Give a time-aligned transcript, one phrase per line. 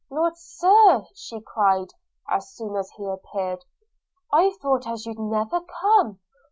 [0.09, 1.05] 'Lord, Sir,'
[1.45, 1.97] cried she
[2.35, 3.63] as soon as he appeared,
[4.33, 6.19] 'I thoft as you'd never come!